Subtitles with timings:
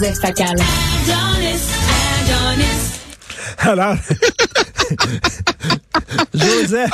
[0.00, 0.56] Joseph Facal.
[3.58, 3.96] Alors,
[6.34, 6.90] Joseph,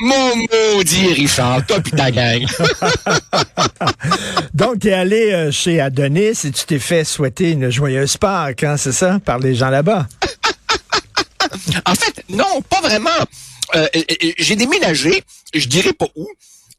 [0.00, 2.46] Mon maudit Richard, toi pis ta gang.
[4.54, 8.64] donc tu es allé euh, chez Adonis et tu t'es fait souhaiter une joyeuse Pâques,
[8.64, 10.06] hein, c'est ça, par les gens là-bas?
[11.84, 13.10] En fait, non, pas vraiment.
[13.74, 13.86] Euh,
[14.38, 16.26] J'ai déménagé, je dirais pas où.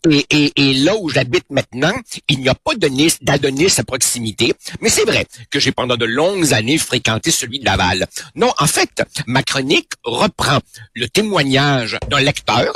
[0.09, 1.93] Et, là où j'habite maintenant,
[2.29, 4.53] il n'y a pas d'Adonis à proximité.
[4.81, 8.07] Mais c'est vrai que j'ai pendant de longues années fréquenté celui de Laval.
[8.35, 10.59] Non, en fait, ma chronique reprend
[10.93, 12.73] le témoignage d'un lecteur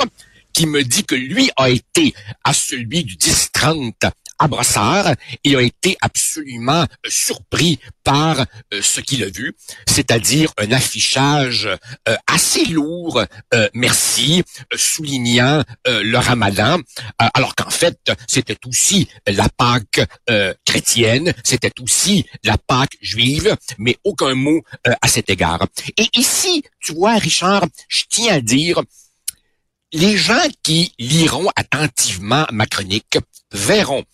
[0.52, 2.12] qui me dit que lui a été
[2.44, 3.92] à celui du 10-30
[4.42, 5.14] à
[5.44, 8.40] et a été absolument surpris par
[8.72, 9.54] euh, ce qu'il a vu,
[9.86, 11.68] c'est-à-dire un affichage
[12.08, 13.22] euh, assez lourd,
[13.54, 14.42] euh, merci,
[14.74, 16.78] soulignant le ramadan,
[17.18, 20.00] alors qu'en fait, c'était aussi la Pâque
[20.64, 25.66] chrétienne, c'était aussi la Pâque juive, mais aucun mot à cet égard.
[25.96, 28.82] Et ici, tu vois, Richard, je tiens à dire,
[29.92, 33.18] les gens qui liront attentivement ma chronique
[33.52, 34.04] verront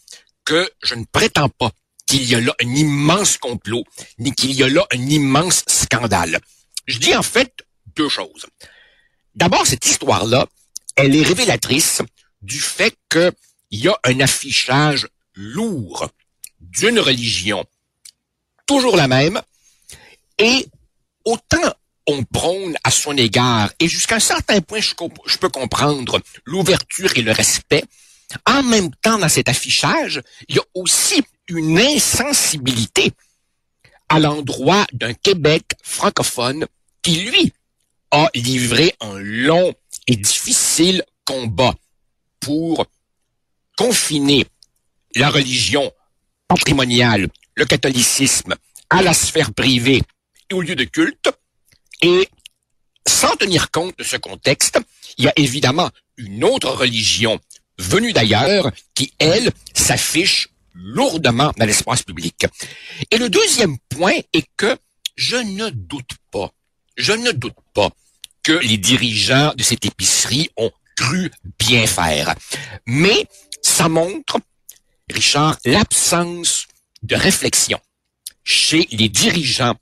[0.48, 1.70] que je ne prétends pas
[2.06, 3.84] qu'il y a là un immense complot,
[4.18, 6.40] ni qu'il y a là un immense scandale.
[6.86, 7.52] Je dis en fait
[7.94, 8.46] deux choses.
[9.34, 10.46] D'abord, cette histoire-là,
[10.96, 12.00] elle est révélatrice
[12.40, 13.30] du fait qu'il
[13.72, 16.08] y a un affichage lourd
[16.60, 17.62] d'une religion,
[18.66, 19.42] toujours la même,
[20.38, 20.66] et
[21.26, 21.74] autant
[22.06, 24.94] on prône à son égard, et jusqu'à un certain point, je,
[25.36, 27.84] peux comprendre l'ouverture et le respect,
[28.46, 33.12] en même temps, dans cet affichage, il y a aussi une insensibilité
[34.08, 36.66] à l'endroit d'un Québec francophone
[37.02, 37.52] qui, lui,
[38.10, 39.74] a livré un long
[40.06, 41.74] et difficile combat
[42.40, 42.86] pour
[43.76, 44.46] confiner
[45.14, 45.92] la religion
[46.48, 48.54] patrimoniale, le catholicisme,
[48.90, 50.02] à la sphère privée
[50.50, 51.30] et au lieu de culte.
[52.00, 52.28] Et
[53.06, 54.78] sans tenir compte de ce contexte,
[55.18, 57.38] il y a évidemment une autre religion
[57.78, 62.46] venue d'ailleurs qui, elle, s'affiche lourdement dans l'espace public.
[63.10, 64.76] Et le deuxième point est que
[65.16, 66.52] je ne doute pas,
[66.96, 67.90] je ne doute pas
[68.42, 72.34] que les dirigeants de cette épicerie ont cru bien faire.
[72.86, 73.26] Mais
[73.62, 74.38] ça montre,
[75.10, 76.66] Richard, l'absence
[77.02, 77.80] de réflexion
[78.44, 79.74] chez les dirigeants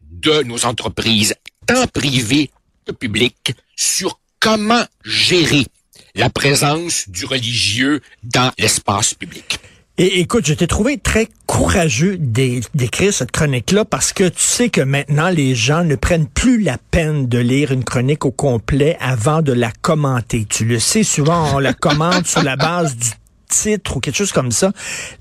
[0.00, 1.34] de nos entreprises,
[1.66, 2.50] tant privées
[2.84, 5.66] que publiques, sur comment gérer
[6.14, 9.58] la présence du religieux dans l'espace public.
[9.98, 14.70] Et écoute, je t'ai trouvé très courageux d'é- d'écrire cette chronique-là parce que tu sais
[14.70, 18.96] que maintenant, les gens ne prennent plus la peine de lire une chronique au complet
[19.00, 20.46] avant de la commenter.
[20.48, 23.08] Tu le sais, souvent, on la commente sur la base du
[23.50, 24.72] titre ou quelque chose comme ça.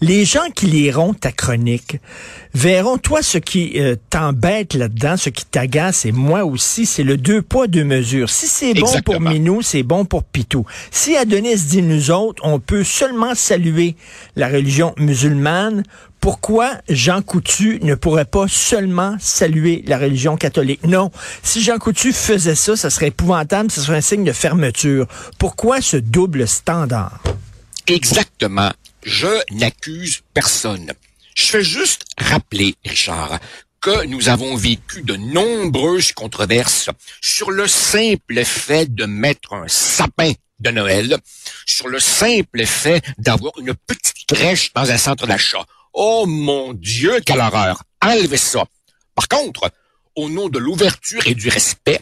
[0.02, 1.98] Les gens qui liront ta chronique
[2.54, 7.18] verront, toi, ce qui euh, t'embête là-dedans, ce qui t'agace, et moi aussi, c'est le
[7.18, 8.30] deux poids, deux mesures.
[8.30, 9.20] Si c'est bon pour.
[9.20, 10.66] Minou, c'est bon pour Pitou.
[10.92, 13.96] Si Adonis dit nous autres, on peut seulement saluer
[14.36, 15.84] la religion musulmane,
[16.20, 20.86] pourquoi Jean Coutu ne pourrait pas seulement saluer la religion catholique?
[20.86, 21.12] Non.
[21.44, 25.08] Si Jean Coutu faisait ça, ça serait épouvantable, ce serait un signe de fermeture.
[25.38, 27.22] Pourquoi ce double standard?
[27.90, 28.72] Exactement.
[29.04, 30.92] Je n'accuse personne.
[31.36, 33.40] Je fais juste rappeler, Richard,
[33.82, 36.90] que nous avons vécu de nombreuses controverses
[37.20, 41.18] sur le simple fait de mettre un sapin de Noël,
[41.66, 45.66] sur le simple fait d'avoir une petite crèche dans un centre d'achat.
[45.94, 47.82] Oh mon Dieu, quelle horreur!
[48.04, 48.66] Enlevez ça.
[49.16, 49.72] Par contre,
[50.16, 52.02] au nom de l'ouverture et du respect,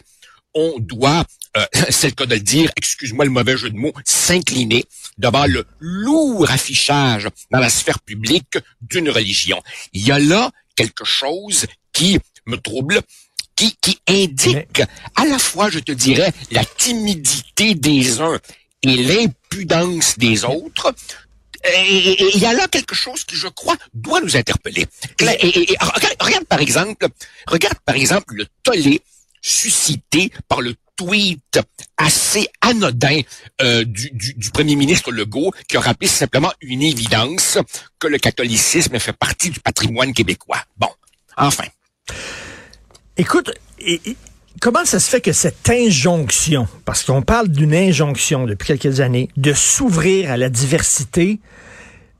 [0.54, 1.24] on doit,
[1.56, 4.84] euh, c'est le cas de le dire, excuse-moi le mauvais jeu de mots, s'incliner
[5.16, 9.60] devant le lourd affichage dans la sphère publique d'une religion.
[9.92, 13.00] Il y a là quelque chose qui me trouble,
[13.56, 14.82] qui, qui indique
[15.16, 18.38] à la fois, je te dirais, la timidité des uns
[18.82, 20.94] et l'impudence des autres.
[21.64, 24.86] Et il y a là quelque chose qui, je crois, doit nous interpeller.
[25.20, 27.08] Et, et- et- regarde, regarde par exemple,
[27.48, 29.00] regarde par exemple le tollé
[29.42, 31.60] suscité par le tweet
[31.96, 33.20] assez anodin
[33.62, 37.58] euh, du, premier ministre Legault qui a rappelé simplement une évidence
[37.98, 40.62] que le catholicisme fait partie du patrimoine québécois.
[40.76, 40.88] Bon,
[41.36, 41.64] enfin.
[43.16, 43.50] Écoute,
[44.60, 49.28] comment ça se fait que cette injonction, parce qu'on parle d'une injonction depuis quelques années,
[49.36, 51.40] de s'ouvrir à la diversité,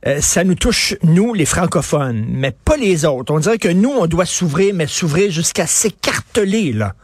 [0.08, 3.32] euh, ça nous touche, nous, les francophones, mais pas les autres.
[3.32, 6.94] On dirait que nous, on doit s'ouvrir, mais s'ouvrir jusqu'à s'écarteler, là.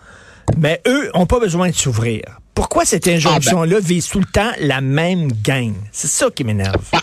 [0.56, 2.22] Mais eux ont pas besoin de s'ouvrir.
[2.54, 5.74] Pourquoi cette injonction-là vise tout le temps la même gang?
[5.92, 6.84] C'est ça qui m'énerve.
[6.92, 7.00] Ah,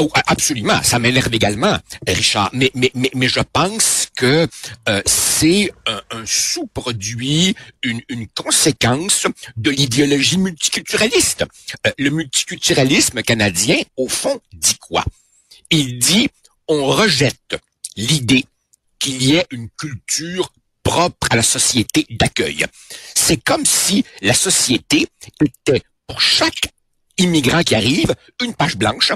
[0.00, 1.76] oh, absolument, ça m'énerve également,
[2.06, 2.50] Richard.
[2.52, 4.46] Mais, mais, mais, mais je pense que
[4.88, 5.02] euh,
[5.38, 11.44] c'est un, sous-produit, une, conséquence de l'idéologie multiculturaliste.
[11.86, 15.04] Euh, le multiculturalisme canadien, au fond, dit quoi?
[15.70, 16.30] Il dit
[16.68, 17.56] on rejette
[17.96, 18.46] l'idée
[18.98, 20.52] qu'il y ait une culture
[20.82, 22.64] propre à la société d'accueil.
[23.14, 25.06] C'est comme si la société
[25.44, 26.72] était pour chaque
[27.18, 29.12] immigrant qui arrive, une page blanche,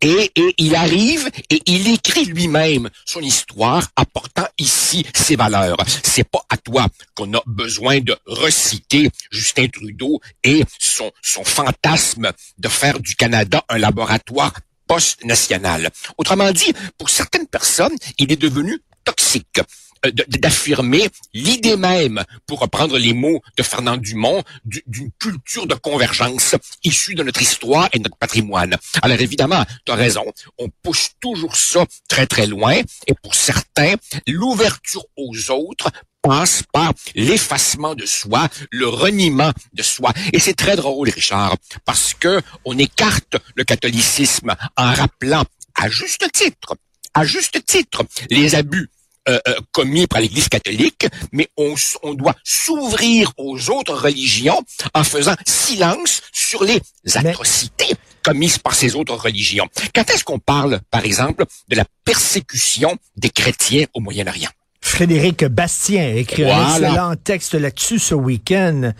[0.00, 5.76] et, il arrive et il écrit lui-même son histoire, apportant ici ses valeurs.
[6.02, 12.32] C'est pas à toi qu'on a besoin de reciter Justin Trudeau et son, son fantasme
[12.58, 14.52] de faire du Canada un laboratoire
[14.86, 15.90] post-national.
[16.18, 19.60] Autrement dit, pour certaines personnes, il est devenu toxique.
[20.04, 26.54] Euh, d'affirmer l'idée même, pour reprendre les mots de Fernand Dumont, d'une culture de convergence
[26.82, 28.76] issue de notre histoire et de notre patrimoine.
[29.02, 30.24] Alors évidemment, tu as raison,
[30.58, 32.74] on pousse toujours ça très très loin,
[33.06, 33.94] et pour certains,
[34.26, 35.90] l'ouverture aux autres
[36.22, 40.12] passe par l'effacement de soi, le reniement de soi.
[40.32, 46.30] Et c'est très drôle, Richard, parce que on écarte le catholicisme en rappelant à juste
[46.32, 46.76] titre,
[47.14, 48.90] à juste titre, les abus
[49.28, 54.60] euh, euh, commis par l'Église catholique, mais on, on doit s'ouvrir aux autres religions
[54.92, 56.80] en faisant silence sur les
[57.14, 59.66] atrocités commises par ces autres religions.
[59.94, 64.50] Quand est-ce qu'on parle, par exemple, de la persécution des chrétiens au Moyen-Orient?
[64.80, 68.92] Frédéric Bastien a écrit un excellent texte là-dessus ce week-end.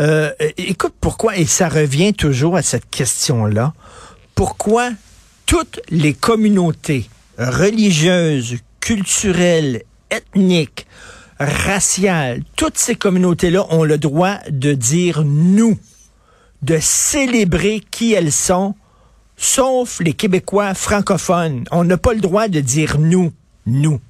[0.00, 3.72] Euh, écoute pourquoi, et ça revient toujours à cette question-là,
[4.34, 4.90] pourquoi
[5.46, 7.08] toutes les communautés
[7.38, 8.56] religieuses,
[8.88, 10.86] culturelle, ethnique,
[11.38, 15.78] raciale, toutes ces communautés-là ont le droit de dire nous,
[16.62, 18.74] de célébrer qui elles sont,
[19.36, 21.64] sauf les Québécois francophones.
[21.70, 23.30] On n'a pas le droit de dire nous,
[23.66, 24.00] nous.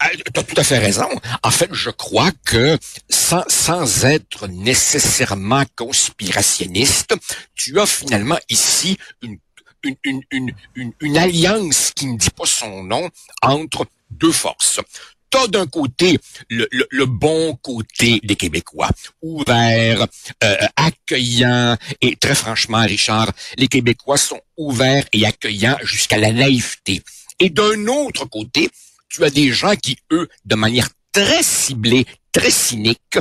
[0.00, 1.08] Ah, tu as tout à fait raison.
[1.44, 2.76] En fait, je crois que
[3.08, 7.14] sans, sans être nécessairement conspirationniste,
[7.54, 9.38] tu as finalement ici une
[9.82, 9.96] une,
[10.30, 13.08] une, une, une, alliance qui ne dit pas son nom
[13.42, 14.80] entre deux forces
[15.30, 18.90] t'as d'un côté le, le, bon côté des Québécois,
[19.22, 20.06] ouverts,
[20.44, 27.02] euh, accueillants, et très franchement, Richard, les Québécois sont ouverts et accueillants jusqu'à la naïveté.
[27.40, 28.70] Et d'un autre côté,
[29.08, 33.18] tu as des gens qui, eux, de manière très ciblée, très cynique,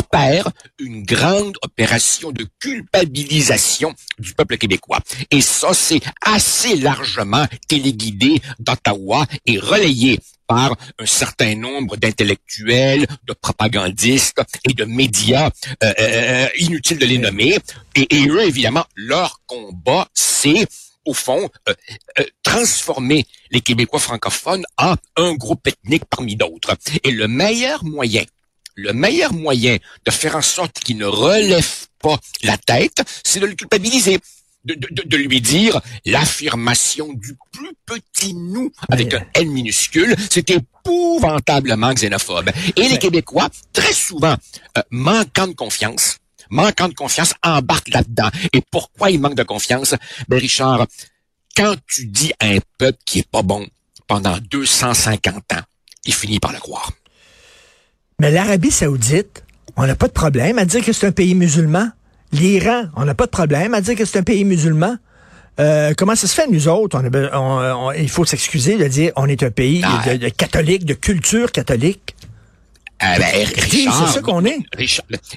[0.00, 5.00] opère une grande opération de culpabilisation du peuple québécois.
[5.30, 13.32] Et ça, c'est assez largement téléguidé d'Ottawa et relayé par un certain nombre d'intellectuels, de
[13.32, 15.50] propagandistes et de médias,
[15.84, 17.56] euh, euh, euh inutile de les nommer.
[17.94, 20.66] Et, eux, évidemment, leur combat, c'est
[21.06, 26.76] au fond, euh, transformer les Québécois francophones en un groupe ethnique parmi d'autres.
[27.04, 28.24] Et le meilleur moyen
[28.80, 33.46] le meilleur moyen de faire en sorte qu'il ne relève pas la tête, c'est de
[33.46, 34.18] le culpabiliser.
[34.62, 42.50] De, lui dire l'affirmation du plus petit nous avec un N minuscule, c'est épouvantablement xénophobe.
[42.76, 44.36] Et les Québécois, très souvent,
[44.76, 46.18] euh, manquant de confiance,
[46.50, 48.28] manquant de confiance, embarquent là-dedans.
[48.52, 49.94] Et pourquoi ils manquent de confiance?
[50.28, 50.86] Ben Richard,
[51.56, 53.66] quand tu dis à un peuple qui est pas bon
[54.06, 55.62] pendant 250 ans,
[56.04, 56.92] il finit par le croire.
[58.20, 59.44] Mais l'Arabie saoudite,
[59.78, 61.88] on n'a pas de problème à dire que c'est un pays musulman.
[62.32, 64.96] L'Iran, on n'a pas de problème à dire que c'est un pays musulman.
[65.58, 67.02] Euh, comment ça se fait, nous autres?
[67.32, 70.18] On, il faut s'excuser de dire on est un pays ah.
[70.18, 72.14] de, catholique, de culture catholique.
[73.02, 74.58] Euh, ben, Richard, c'est ça qu'on est?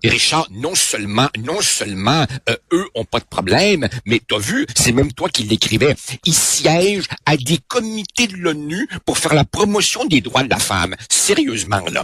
[0.04, 4.92] Richard, non seulement, non seulement euh, eux ont pas de problème, mais t'as vu, c'est
[4.92, 5.96] même toi qui l'écrivais.
[6.26, 10.60] Ils siègent à des comités de l'ONU pour faire la promotion des droits de la
[10.60, 10.96] femme.
[11.10, 12.04] Sérieusement là.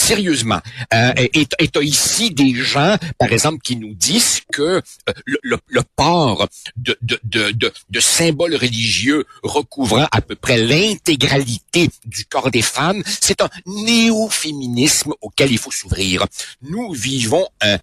[0.00, 0.60] Sérieusement.
[0.94, 5.82] Euh, et tu as ici des gens, par exemple, qui nous disent que euh, le,
[5.94, 12.62] port de, de, de, de, symboles religieux recouvrant à peu près l'intégralité du corps des
[12.62, 16.26] femmes, c'est un néo-féminisme auquel il faut s'ouvrir.
[16.62, 17.78] Nous vivons un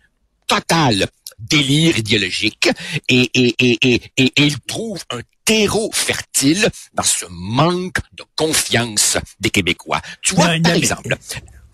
[0.47, 1.07] total
[1.37, 2.69] délire idéologique
[3.07, 9.17] et, et, et, et, et il trouve un terreau fertile dans ce manque de confiance
[9.39, 10.01] des Québécois.
[10.21, 11.15] Tu vois, par exemple,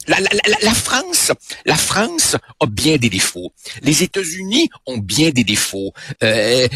[0.07, 1.31] la, France,
[1.65, 3.53] la France a bien des défauts.
[3.81, 5.93] Les États-Unis ont bien des défauts,
[6.23, 6.67] euh,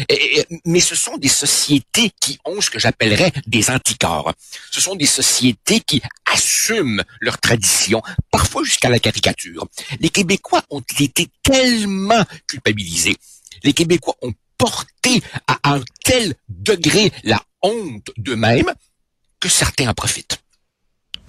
[0.64, 4.32] mais ce sont des sociétés qui ont ce que j'appellerais des anticorps.
[4.70, 9.66] Ce sont des sociétés qui assument leurs traditions, parfois jusqu'à la caricature.
[10.00, 13.16] Les Québécois ont été tellement culpabilisés.
[13.62, 18.72] Les Québécois ont porté à un tel degré la honte d'eux-mêmes
[19.40, 20.38] que certains en profitent.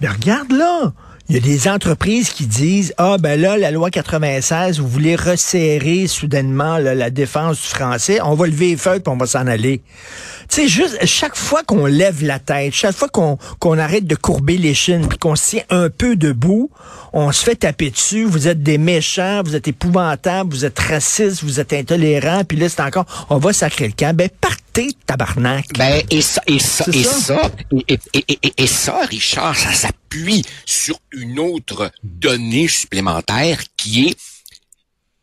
[0.00, 0.92] Mais regarde là,
[1.30, 5.14] il y a des entreprises qui disent ah ben là la loi 96 vous voulez
[5.14, 9.46] resserrer soudainement la défense du français, on va lever les feuilles puis on va s'en
[9.46, 9.80] aller.
[10.48, 14.16] Tu sais juste chaque fois qu'on lève la tête, chaque fois qu'on qu'on arrête de
[14.16, 16.68] courber les chines puis qu'on se tient un peu debout,
[17.12, 21.44] on se fait taper dessus, vous êtes des méchants, vous êtes épouvantables, vous êtes racistes,
[21.44, 24.16] vous êtes intolérants, puis là c'est encore on va sacrer le camp.
[24.16, 24.28] Ben
[24.80, 25.66] partez tabarnak.
[25.78, 27.50] Ben et ça et ça et ça,
[27.88, 34.16] et, et, et, ça Richard, ça s'appuie sur une autre donnée supplémentaire qui est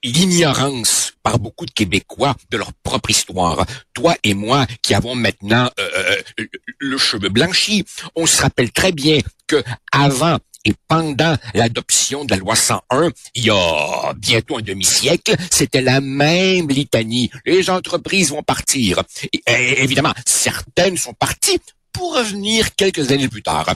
[0.03, 3.65] l'ignorance par beaucoup de Québécois de leur propre histoire.
[3.93, 6.45] Toi et moi qui avons maintenant euh, euh,
[6.79, 7.83] le cheveu blanchi,
[8.15, 13.45] on se rappelle très bien que avant et pendant l'adoption de la loi 101, il
[13.45, 17.29] y a bientôt un demi-siècle, c'était la même litanie.
[17.45, 19.03] Les entreprises vont partir.
[19.33, 21.59] Et, évidemment, certaines sont parties
[21.91, 23.73] pour revenir quelques années plus tard.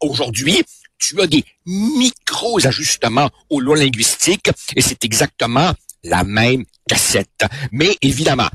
[0.00, 0.62] Aujourd'hui,
[0.98, 5.72] tu as des micro-ajustements aux lois linguistiques et c'est exactement
[6.04, 7.44] la même cassette.
[7.72, 8.48] Mais évidemment,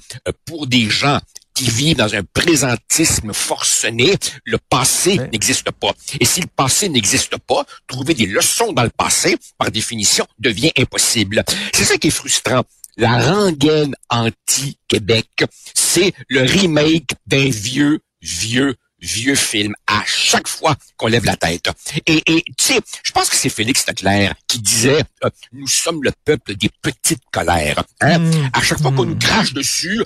[0.45, 1.19] pour des gens
[1.55, 5.93] qui vivent dans un présentisme forcené, le passé n'existe pas.
[6.19, 10.71] Et si le passé n'existe pas, trouver des leçons dans le passé, par définition, devient
[10.77, 11.43] impossible.
[11.73, 12.63] C'est ça qui est frustrant.
[12.97, 21.07] La rengaine anti-Québec, c'est le remake d'un vieux, vieux vieux film à chaque fois qu'on
[21.07, 21.69] lève la tête.
[22.07, 26.11] Et, tu sais, je pense que c'est Félix Leclerc qui disait euh, nous sommes le
[26.25, 27.83] peuple des petites colères.
[28.01, 28.19] Hein?
[28.19, 28.49] Mm.
[28.53, 29.19] À chaque fois qu'on nous mm.
[29.19, 30.03] crache dessus,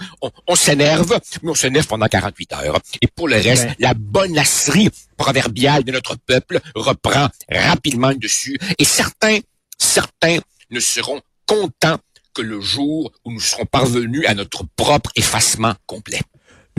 [0.47, 2.79] on, s'énerve, mais on s'énerve pendant 48 heures.
[3.01, 8.57] Et pour le reste, la bonasserie proverbiale de notre peuple reprend rapidement le dessus.
[8.77, 9.39] Et certains,
[9.77, 10.39] certains
[10.69, 11.99] ne seront contents
[12.33, 16.21] que le jour où nous serons parvenus à notre propre effacement complet.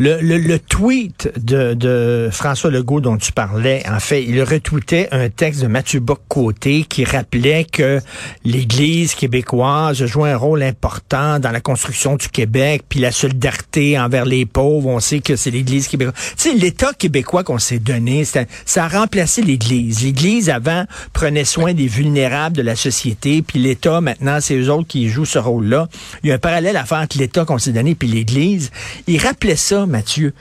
[0.02, 5.08] Le, le, le, tweet de, de, François Legault dont tu parlais, en fait, il retweetait
[5.12, 8.00] un texte de Mathieu Bock-Côté qui rappelait que
[8.42, 14.24] l'Église québécoise joue un rôle important dans la construction du Québec, puis la solidarité envers
[14.24, 16.14] les pauvres, on sait que c'est l'Église québécoise.
[16.38, 20.02] Tu sais, l'État québécois qu'on s'est donné, ça a remplacé l'Église.
[20.02, 24.88] L'Église, avant, prenait soin des vulnérables de la société, puis l'État, maintenant, c'est eux autres
[24.88, 25.90] qui jouent ce rôle-là.
[26.22, 28.70] Il y a un parallèle à faire entre l'État qu'on s'est donné puis l'Église.
[29.06, 30.34] Il rappelait ça Mathieu.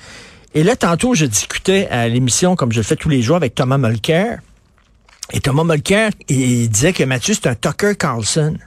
[0.53, 3.55] Et là, tantôt, je discutais à l'émission, comme je le fais tous les jours, avec
[3.55, 4.39] Thomas Mulcair.
[5.31, 8.57] Et Thomas Mulcair, il disait que Mathieu, c'est un Tucker Carlson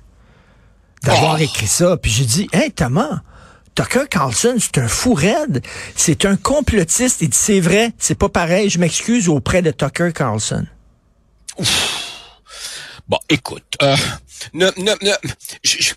[1.03, 1.43] d'avoir oh!
[1.43, 1.97] écrit ça.
[1.97, 3.21] Puis j'ai dit, hey, Thomas,
[3.75, 5.65] Tucker Carlson, c'est un fou raide.
[5.97, 7.23] C'est un complotiste.
[7.23, 8.71] Il dit, c'est vrai, c'est pas pareil.
[8.71, 10.67] Je m'excuse auprès de Tucker Carlson.
[13.09, 13.97] Bon, écoute, euh,
[14.55, 15.13] ne, ne, ne,
[15.65, 15.95] je, je,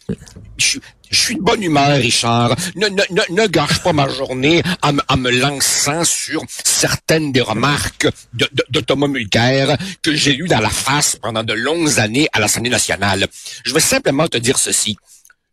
[0.58, 0.80] je
[1.20, 2.56] suis de bonne humeur, Richard.
[2.76, 8.96] Ne, ne, gâche pas ma journée en, me lançant sur certaines des remarques de, de,
[9.08, 13.28] Mulcair que j'ai lues dans la face pendant de longues années à l'Assemblée nationale.
[13.66, 14.98] Je vais simplement te dire ceci.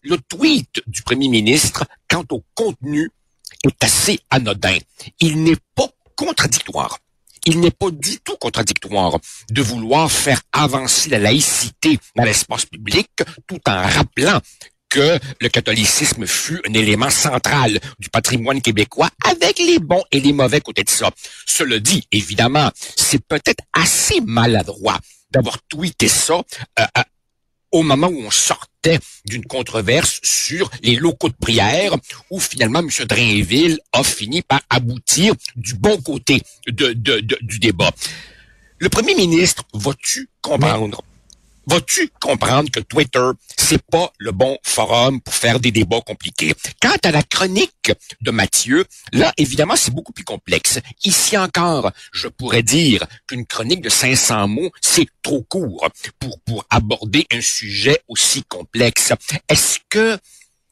[0.03, 3.11] Le tweet du premier ministre, quant au contenu,
[3.65, 4.79] est assez anodin.
[5.21, 6.99] Il n'est pas contradictoire.
[7.45, 9.19] Il n'est pas du tout contradictoire
[9.51, 13.09] de vouloir faire avancer la laïcité dans l'espace public
[13.49, 14.41] tout en rappelant
[14.93, 20.35] que le catholicisme fut un élément central du patrimoine québécois avec les bons et les
[20.35, 21.11] mauvais côtés de ça.
[21.47, 24.99] Cela dit, évidemment, c'est peut-être assez maladroit
[25.31, 27.03] d'avoir tweeté ça euh, euh,
[27.73, 31.95] au moment où on sortait d'une controverse sur les locaux de prière,
[32.31, 32.91] où finalement M.
[33.07, 36.93] Drainville a fini par aboutir du bon côté de,
[37.41, 37.91] du débat.
[38.77, 41.03] Le premier ministre, vas-tu comprendre?
[41.67, 46.55] Vas-tu comprendre que Twitter, c'est pas le bon forum pour faire des débats compliqués?
[46.81, 50.81] Quant à la chronique de Mathieu, là, évidemment, c'est beaucoup plus complexe.
[51.05, 55.89] Ici encore, je pourrais dire qu'une chronique de 500 mots, c'est trop court
[56.19, 59.13] pour, pour aborder un sujet aussi complexe.
[59.49, 60.19] Est-ce que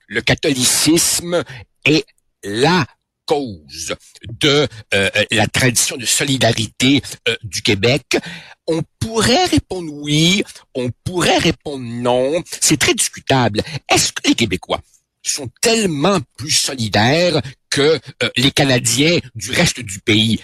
[0.06, 1.44] le catholicisme
[1.84, 2.04] est
[2.42, 2.86] la
[3.30, 3.94] cause
[4.40, 8.18] de euh, la tradition de solidarité euh, du Québec.
[8.66, 10.42] On pourrait répondre oui,
[10.74, 12.42] on pourrait répondre non.
[12.60, 13.62] C'est très discutable.
[13.88, 14.80] Est-ce que les Québécois
[15.22, 20.40] sont tellement plus solidaires que euh, les Canadiens du reste du pays?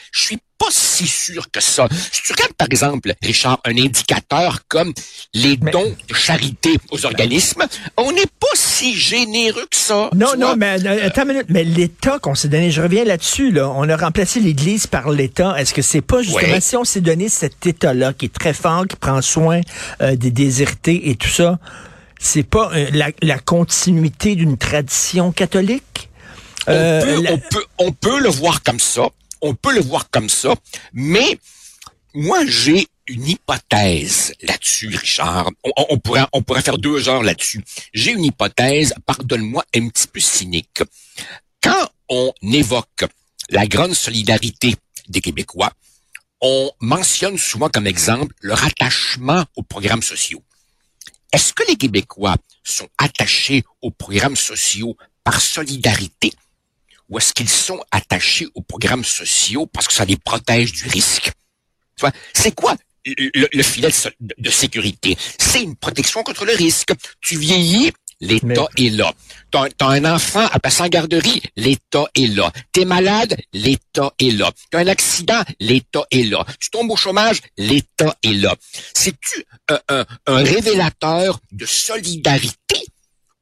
[0.58, 1.86] Pas si sûr que ça.
[2.12, 4.92] Si tu regardes, par exemple, Richard, un indicateur comme
[5.34, 7.64] les dons de charité aux organismes,
[7.96, 10.10] on n'est pas si généreux que ça.
[10.14, 11.46] Non, non, mais euh, attends une minute.
[11.48, 13.68] Mais l'État qu'on s'est donné, je reviens là-dessus, là.
[13.70, 15.58] On a remplacé l'Église par l'État.
[15.60, 18.86] Est-ce que c'est pas justement si on s'est donné cet État-là qui est très fort,
[18.86, 19.60] qui prend soin
[20.00, 21.58] euh, des désertés et tout ça,
[22.18, 26.08] c'est pas la, la continuité d'une tradition catholique?
[26.68, 29.08] Euh, on, peut, on, peut, le voir comme ça.
[29.40, 30.54] On peut le voir comme ça.
[30.92, 31.38] Mais
[32.14, 35.50] moi, j'ai une hypothèse là-dessus, Richard.
[35.76, 37.62] On, pourrait, pourrait faire deux heures là-dessus.
[37.92, 40.82] J'ai une hypothèse, pardonne-moi, un petit peu cynique.
[41.62, 43.04] Quand on évoque
[43.50, 44.76] la grande solidarité
[45.08, 45.72] des Québécois,
[46.40, 50.42] on mentionne souvent comme exemple leur attachement aux programmes sociaux.
[51.32, 56.32] Est-ce que les Québécois sont attachés aux programmes sociaux par solidarité?
[57.08, 59.66] Ou est-ce qu'ils sont attachés aux programmes sociaux?
[59.66, 61.30] Parce que ça les protège du risque?
[62.34, 65.16] C'est quoi le, filet de, sécurité?
[65.38, 66.92] C'est une protection contre le risque.
[67.20, 69.12] Tu vieillis, L'État est là.
[69.50, 72.50] T'as as un enfant à passer en garderie, l'État est là.
[72.72, 74.50] T'es malade, l'État est là.
[74.70, 76.44] T'as un accident, l'État est là.
[76.58, 78.56] Tu tombes au chômage, l'État est là.
[78.94, 82.86] C'est-tu un, un révélateur de solidarité?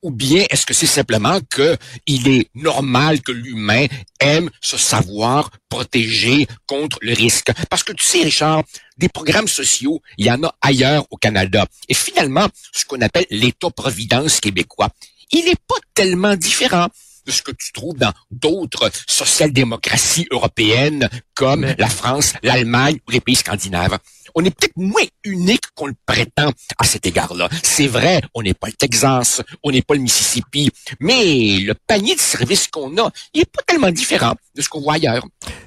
[0.05, 3.87] Ou bien est-ce que c'est simplement que il est normal que l'humain
[4.21, 7.51] aime se savoir protégé contre le risque?
[7.71, 8.63] Parce que tu sais, Richard,
[8.99, 11.67] des programmes sociaux, il y en a ailleurs au Canada.
[11.89, 14.91] Et finalement, ce qu'on appelle l'État-providence québécois,
[15.33, 16.89] il n'est pas tellement différent
[17.27, 23.21] de ce que tu trouves dans d'autres social-démocraties européennes comme la France, l'Allemagne ou les
[23.21, 23.99] pays scandinaves
[24.35, 27.49] on est peut-être moins unique qu'on le prétend à cet égard-là.
[27.63, 32.15] C'est vrai, on n'est pas le Texas, on n'est pas le Mississippi, mais le panier
[32.15, 35.25] de services qu'on a, il est pas tellement différent de ce qu'on voit ailleurs.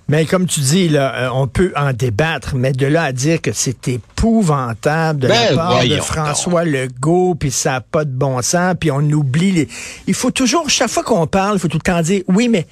[0.07, 3.41] Mais comme tu dis, là, euh, on peut en débattre, mais de là à dire
[3.41, 8.12] que c'est épouvantable de la ben, part de François Legault, puis ça n'a pas de
[8.12, 9.67] bon sens, puis on oublie les...
[10.07, 12.67] Il faut toujours, chaque fois qu'on parle, il faut tout le temps dire, oui, mais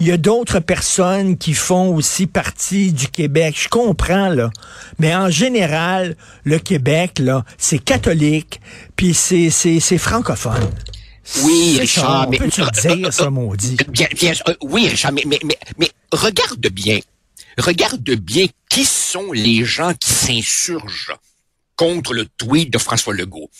[0.00, 3.54] il y a d'autres personnes qui font aussi partie du Québec.
[3.58, 4.50] Je comprends, là.
[4.98, 8.60] Mais en général, le Québec, là, c'est catholique,
[8.96, 10.70] puis c'est, c'est, c'est francophone.
[11.42, 12.38] Oui, Richard, mais...
[12.38, 13.76] Peux-tu dire ça, maudit?
[13.88, 17.00] Bien, bien, euh, oui, Richard, mais, mais, mais, mais regarde bien.
[17.58, 21.14] Regarde bien qui sont les gens qui s'insurgent
[21.76, 23.50] contre le tweet de François Legault.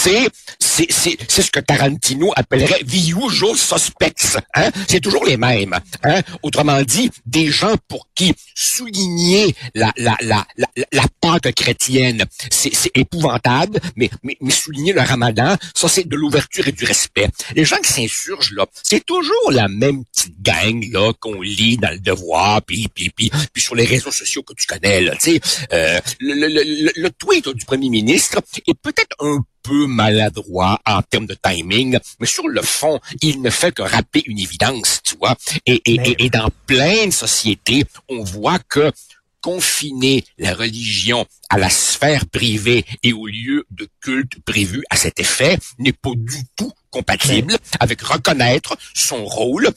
[0.00, 0.28] C'est
[0.58, 4.38] c'est ce que Tarantino appellerait the usual suspects.
[4.54, 4.70] Hein?
[4.88, 5.78] C'est toujours les mêmes.
[6.02, 6.22] Hein?
[6.42, 12.72] Autrement dit, des gens pour qui souligner la la la la, la Pâque chrétienne, c'est
[12.94, 17.28] épouvantable, mais, mais mais souligner le Ramadan, ça c'est de l'ouverture et du respect.
[17.54, 21.90] Les gens qui s'insurgent là, c'est toujours la même petite gang là qu'on lit dans
[21.90, 25.14] le Devoir, puis puis puis puis sur les réseaux sociaux que tu connais là.
[25.16, 25.40] Tu sais,
[25.74, 31.02] euh, le, le, le, le tweet du premier ministre est peut-être un peu maladroit en
[31.02, 35.16] termes de timing, mais sur le fond, il ne fait que rappeler une évidence, tu
[35.16, 35.36] vois.
[35.66, 38.92] Et, et, et, dans plein de sociétés, on voit que
[39.40, 45.18] confiner la religion à la sphère privée et au lieu de culte prévu à cet
[45.18, 49.70] effet n'est pas du tout compatible avec reconnaître son rôle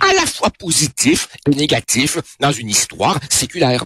[0.00, 3.84] à la fois positif et négatif dans une histoire séculaire.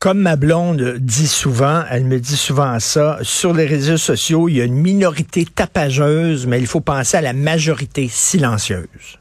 [0.00, 4.56] Comme ma blonde dit souvent, elle me dit souvent ça, sur les réseaux sociaux, il
[4.56, 9.19] y a une minorité tapageuse, mais il faut penser à la majorité silencieuse.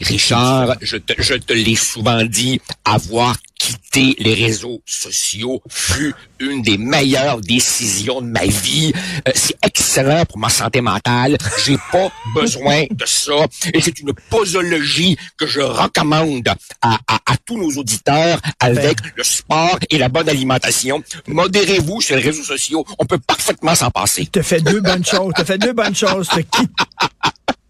[0.00, 6.62] Richard, je te, je te l'ai souvent dit, avoir quitté les réseaux sociaux fut une
[6.62, 8.92] des meilleures décisions de ma vie.
[9.26, 11.38] Euh, c'est excellent pour ma santé mentale.
[11.64, 13.46] J'ai pas besoin de ça.
[13.72, 16.46] Et c'est une posologie que je recommande
[16.82, 19.10] à, à, à tous nos auditeurs avec ben.
[19.16, 21.02] le sport et la bonne alimentation.
[21.26, 22.84] Modérez-vous sur les réseaux sociaux.
[22.98, 24.28] On peut parfaitement s'en passer.
[24.30, 25.32] Tu fait deux bonnes choses.
[25.36, 26.28] Tu fait deux bonnes choses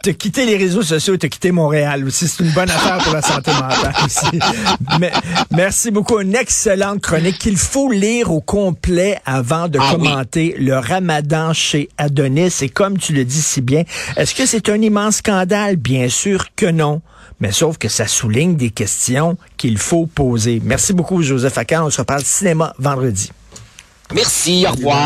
[0.04, 2.28] t'as quitté les réseaux sociaux, t'as quitté Montréal aussi.
[2.28, 4.38] C'est une bonne affaire pour la santé mentale aussi.
[5.00, 5.10] Mais,
[5.50, 6.20] merci beaucoup.
[6.20, 11.88] Une excellente chronique qu'il faut lire au complet avant de ah commenter le ramadan chez
[11.96, 12.52] Adonis.
[12.60, 13.84] Et comme tu le dis si bien,
[14.16, 15.76] est-ce que c'est un immense scandale?
[15.76, 17.00] Bien sûr que non.
[17.40, 20.60] Mais sauf que ça souligne des questions qu'il faut poser.
[20.62, 21.86] Merci beaucoup, Joseph Akan.
[21.86, 23.30] On se reparle cinéma vendredi.
[24.14, 24.66] Merci.
[24.68, 24.98] Au revoir.